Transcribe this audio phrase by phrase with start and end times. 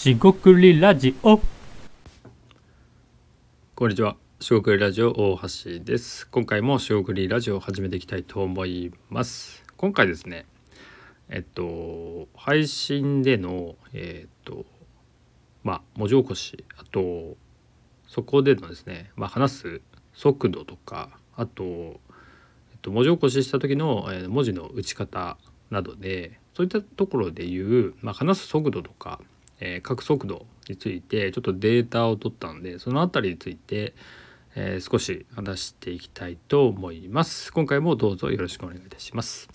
[0.00, 1.38] しごくりラジオ
[3.74, 4.16] こんにちは。
[4.40, 6.26] しごくりラジオ大橋です。
[6.28, 9.62] 今回もしごくりラジオを始めていきたいと思います。
[9.76, 10.46] 今回ですね、
[11.28, 14.64] えっと、配信での、えっと、
[15.64, 17.36] まあ、文字起こし、あと、
[18.08, 19.82] そこでのですね、まあ、話す
[20.14, 21.96] 速度とか、あと、え
[22.76, 25.36] っと、文字起こしした時の、え文字の打ち方
[25.68, 29.20] などで、そういったところでいう、まあ、話す速度とか、
[29.60, 33.94] えー書く速度についてちょっとデータを取ったんでそのあたりについて、
[34.54, 37.52] えー少し話していきたいと思います。
[37.52, 39.48] 今回もどうぞよろしくお願いいたします。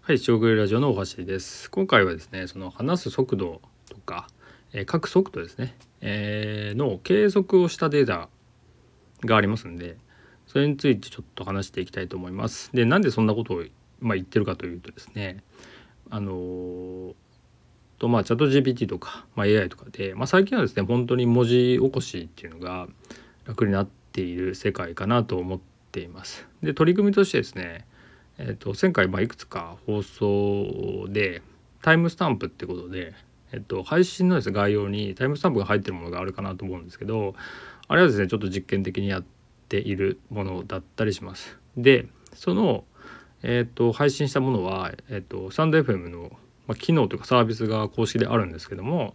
[0.00, 1.70] はい、将軍ラジオの大橋です。
[1.70, 4.26] 今回はですねその話す速度とか、
[4.72, 8.28] えー書く速度ですね、えーの計測をしたデータ
[9.24, 9.96] がありますんで
[10.46, 12.70] それについてちょっと話していきたいと思います。
[12.74, 13.64] でなんでそんなことを
[14.02, 15.42] まあ、言ってるかというとですね
[16.10, 17.14] あの
[17.98, 22.88] とまあチャット GPT とか、まあ、AI とかで、まあ、最近はですね本当に文字起こしっていうのが
[23.46, 25.60] 楽になっている世界かなと思っ
[25.92, 26.46] ています。
[26.62, 27.86] で取り組みとしてですね、
[28.38, 31.42] えー、と前回まあいくつか放送で
[31.80, 33.14] タイムスタンプってことで、
[33.52, 37.34] えっと配信のです、ね、概要にタイムスタンプが入ってるものがあるかなと思うんですけど
[37.86, 39.24] あれはですねちょっと実験的にやっ
[39.68, 41.56] ているものだったりします。
[41.76, 42.84] でその
[43.42, 46.30] えー、と配信したものは、えー、とスタンド FM の、
[46.66, 49.14] まあ、機能というかサービスが公式であるんですけども、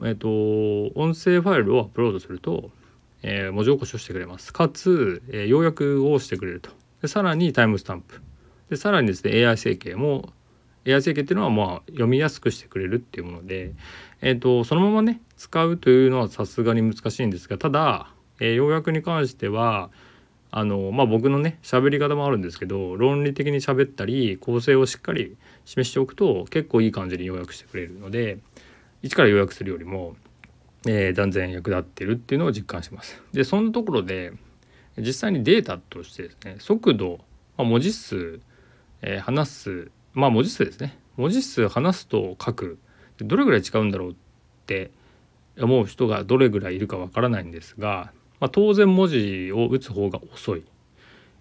[0.00, 2.70] えー、と音声ファイルをアップロードすると、
[3.22, 4.52] えー文字起こしをしてくれます。
[4.52, 6.70] かつ、えー要約をしてくれると。
[7.02, 8.20] でさらにタイムスタンプ。
[8.70, 10.32] でさらにですね AI 整形も
[10.86, 13.72] AI 整形っていうのはまあ読みやすくしてくれるっていうもので、
[14.20, 19.90] えー、とそのままね使うというのはさすがに難しいんですがただ、えー要約に関しては
[20.50, 28.38] あのまあ僕のね喋り方もあるんですけど論理的に喋ったり構成をしっかり示しておくと結構いい感じに要約してくれるので
[29.02, 30.16] 一から要約するよりも、
[30.86, 33.22] えー断然役立ってるっていうのを実感します。
[33.32, 34.32] でそのところで
[34.96, 37.20] 実際にデータとしてですね速度、
[37.56, 38.40] まあ、文字数、
[39.02, 42.78] えー話すまあ文字数ですね文字数話すと書く
[43.18, 44.14] でどれぐらい違うんだろうっ
[44.66, 44.90] て
[45.60, 50.64] 思う人がどれぐらいいるかわからないんですがまあ、当然文字を打つ方が遅い、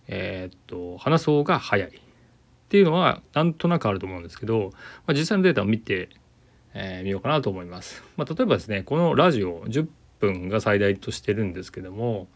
[0.08, 1.92] えーっと話す方が早いっ
[2.70, 4.72] ていうのはなんとなくあると思うんですけど、
[5.06, 6.20] まあ、実際のデータを見てみ、
[6.74, 8.04] えーようかなと思います。
[8.18, 9.88] まあ、例えばですねこのラジオ10
[10.20, 12.28] 分が最大としてるんですけども、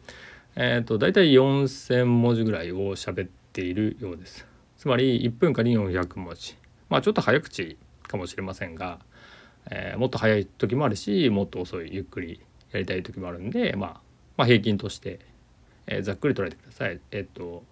[0.55, 4.45] えーっと大体4,000文字ぐらいを喋っているようです。
[4.77, 6.55] つまり1分間に400文字
[6.89, 7.77] まあちょっと早口
[8.07, 8.99] かもしれませんが、
[9.69, 15.19] えーもっと早い時もあるしもっと遅いゆっくりやりたい時もあるんでまあまあ、平均として、
[15.87, 16.99] えーざっくり捉えてください。
[17.11, 17.63] えっと、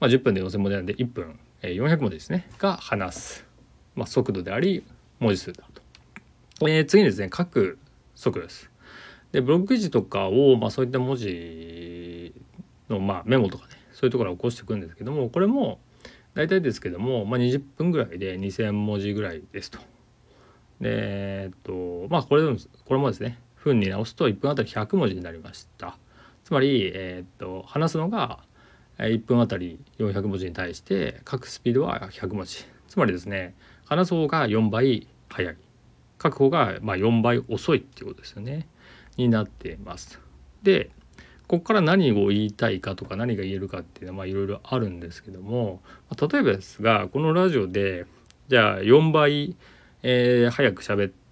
[0.00, 3.46] まあ、10分で4,000文字なんで1分、えー400文字ですねが話す、
[3.94, 4.84] まあ、速度であり
[5.18, 5.82] 文字数だと。
[6.68, 7.78] えー次にですね書く
[8.14, 8.70] 速度です。
[9.32, 12.32] でブログ記事とかを、まあ、そういった文字
[12.88, 15.80] の、まあ、メモとかねそういうところを起こしていくんですけどもこれも
[16.34, 19.78] 大体ですけども、まあ、20分ぐらいで2,000文字ぐらいですと。
[19.78, 25.96] でえっとまあこれでもこれもですね分に直すと1分あたり100文字になりました。
[26.44, 28.40] つまり、えーっと話すのが
[28.98, 32.64] 1分あたり400文字に対して書くスピードは100文字。
[32.88, 35.56] つまりですね話す方が4倍速い。
[36.20, 38.66] 書く方がま4倍遅いっていうことですよね。
[39.16, 40.20] になっています。
[40.62, 40.90] で
[41.46, 45.80] ここから何を言いたいかとか何が言えるかっていうのはいろいろあるんですけども
[46.10, 48.04] 例えばですがこのラジオで
[48.48, 49.56] じゃあ4倍、
[50.02, 51.27] えー早く喋って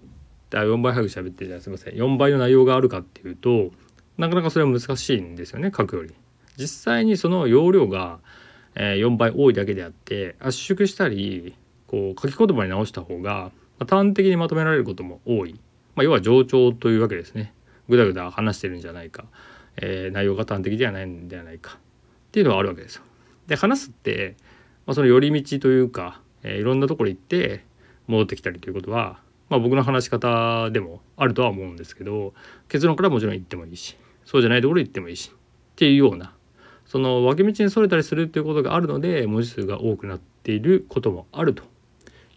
[0.54, 1.94] あ4倍早く喋ってじゃあすみません。
[1.94, 3.70] 4倍の内容があるかっていうと
[4.18, 6.14] なかなかそれは難しいんですよね書くより。
[6.56, 8.18] 実際にその容量が、
[8.74, 11.54] えー4倍多いだけであって圧縮したり
[11.86, 15.60] こう書き言葉に直した方が、まあ端的にまとめられることも多い、
[15.94, 17.52] まあ、要は冗長というわけですね。
[17.88, 19.24] ぐだぐだ話してるんじゃないか、
[19.76, 21.74] えー内容が端的ではないんではないか。
[22.28, 23.02] っていうのはあるわけですよ。
[23.46, 24.36] で話すって、
[24.86, 27.64] まあ、その寄り道というか、えーいろんなところ行って
[28.06, 32.34] 戻ってきたりということはまあ、僕の話し方でもあるとは思うんですけど
[32.68, 35.38] 結論からもちろん言ってもいいしそうじゃないところ言ってもいいしっ
[35.76, 36.32] ていうような
[36.86, 41.64] その脇道にそれたりするっていうことがあるので文字数が多くなっていることもあると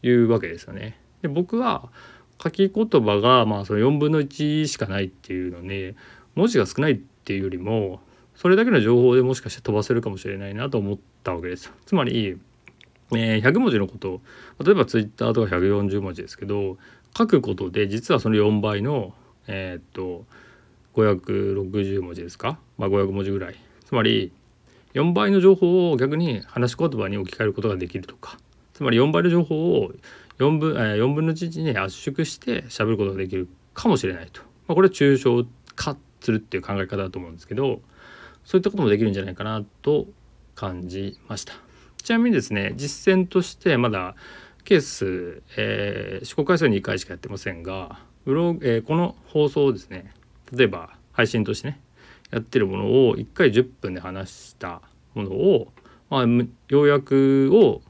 [0.02, 1.00] いうわけですよね。
[1.22, 1.90] で僕は
[2.42, 5.96] 書き言葉がまあその4分の1しかないっていうので
[6.36, 8.00] 文字が少ないっていうよりも
[8.36, 11.72] それだけの情報でもしかして飛ばせるかもしれないなと思ったわけです。
[11.86, 12.38] つまり
[13.12, 14.22] えー100文字のこと
[14.64, 16.78] 例えばツイッターとか140文字ですけど
[17.18, 19.14] 書くことで実はその4倍の
[19.48, 20.26] えーっと
[20.96, 23.56] 560文字ですか、まあ、500文字ぐらい。
[23.86, 24.32] つまり
[24.94, 28.38] 4倍の情報を逆に話し言葉に置き換えることができるとか。
[28.74, 29.92] つまり4倍の情報を
[30.40, 35.46] 4分,、4分の1に圧縮して喋ることができるかもしれないと、まあ、これは抽象
[35.76, 37.82] 化するっていう考え方だと思うんですけど
[38.46, 40.08] そういったこともできるんじゃないかなと
[40.56, 41.54] 感じました。
[42.02, 44.16] ちなみにですね実践としてまだ
[44.64, 50.14] ケース、えー、試行回数2回しかやってませんがブログ、えー、この放送をですね
[50.52, 51.82] 例えば配信としてね
[52.32, 54.82] やってるものを1回10分で話した
[55.16, 55.72] ものを、
[56.10, 56.26] まあ、
[56.68, 57.82] 要約を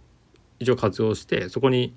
[0.59, 1.93] 一応活用してそこに、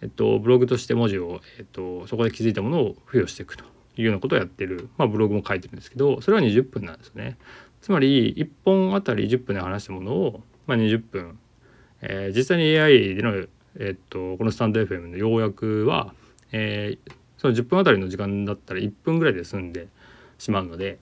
[0.00, 3.64] えっと、ブログとして文字を、えっと、そこで気づいたものを付与していくと
[3.96, 7.38] いうようなことをやってる、まあ、ブログも書いてるんですけどそれは20分なんですよね。
[7.80, 11.38] つまり1本あたり10分で話したものを、まあ、20分、
[12.00, 13.46] えー、実際に AI での、
[13.78, 16.14] えっと、このスタンド FM の要約は、
[16.52, 19.88] えー、その10分あたりの時間だったら1分ぐらいで済んで
[20.38, 20.98] しまうので、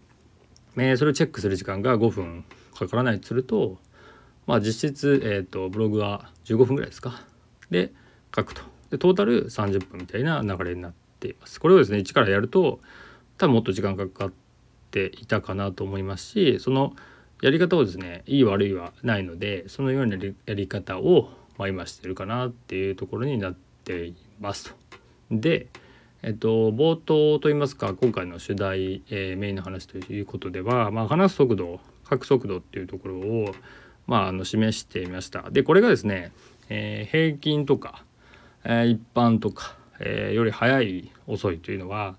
[0.76, 3.78] えー、それをチェックする時間が5分かからないとすると、
[4.46, 7.22] まあ、実質、えーと、ブログは15分ぐらいですか？
[7.70, 7.92] で
[8.34, 8.62] 書くと。
[8.90, 11.60] でトータル30分みたいな流れになっています。
[11.60, 12.80] これをですね一からやると
[13.38, 14.32] 多分もっと時間かかっ
[14.90, 16.94] ていたかなと思いますしその
[17.40, 20.16] やり方をですねいい悪いはないのでそのような
[20.46, 23.54] やり方を、まあ、今してるかなっていうところになっ
[23.84, 24.76] ていますと。
[25.30, 25.68] で
[26.24, 33.54] えっと、冒頭といいますか今回の主題、えー、メインの話ということでは、まあ、話す速度書く速度っていうところを、
[34.06, 35.50] まあ、あの示していました。
[35.50, 36.30] でこれがですね、
[36.68, 38.04] えー、平均とか、
[38.62, 42.14] えー、一般とか、えー、より早い遅いというのは、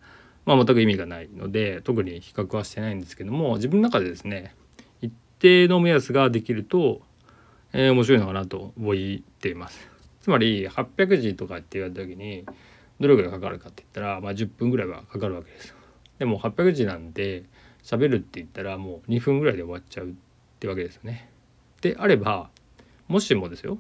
[0.46, 4.54] まあ、全く意味がないので特に比較はしてないんですけども自分の中でですね
[5.02, 7.02] 一定の目安ができると、
[7.74, 8.96] えー、面白いのかなと思っ
[9.40, 9.90] ています。
[10.22, 12.46] つまり800字とかって言われた時に
[13.00, 15.76] どれぐらいかかるかって言ったら、まあ、10分ぐらいはかかるわけです。
[16.20, 17.44] でも800字なんで
[17.84, 20.12] 喋るって言ったらもう2分ぐらいで終わっちゃうっ
[20.60, 21.30] てわけですよね。
[21.82, 22.50] であれば
[23.10, 23.78] もしもですよ、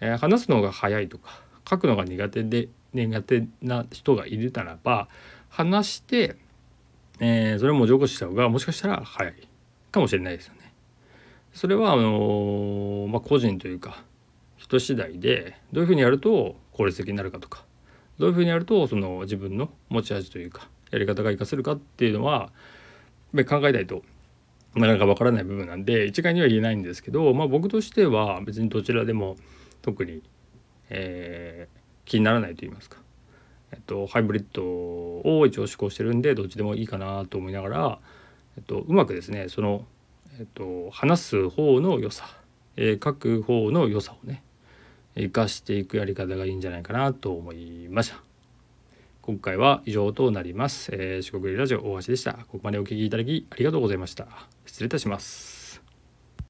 [0.00, 5.08] えー、話すのが早いとか書くのが苦手で苦手な人がいるならば
[5.50, 6.36] 話して、
[7.20, 9.48] えー、それを文字起こしした方がもしかしたら早い
[9.90, 10.72] かもしれないですよね。
[11.52, 14.02] それはあのー、まあ、個人というか
[14.56, 17.64] 人次第でどういうふうにやると効率的になるかとか
[18.18, 22.50] どういうふうにやるとその自分の持ち味というかやり方が活かせるかっていうのは
[23.48, 24.02] 考えないと
[24.74, 29.36] なかなかわからない部分なんで一概には言えないんですけど、まあ、僕としては別にどちらでも
[29.80, 30.20] 特に、
[30.90, 31.68] え、
[32.04, 32.98] 気にならないと言いますか、
[33.70, 37.98] えっと、ハイブリッドを一応施行してるんでどっちでもいいかなと思いながら、
[38.56, 39.84] えっと、うまくですねその、
[40.40, 42.24] えっと、話す方の良さ、
[42.76, 44.42] えー、書く方の良さをね
[45.16, 48.16] 生かしていくやり方がいいんじゃないかなと思いました。
[49.22, 50.90] 今回は以上となります。
[50.92, 52.34] えー、四国ラジオ大橋でした。
[52.34, 54.26] ここまでお聴きいただきありがとうございました。
[54.66, 55.53] 失礼いたします。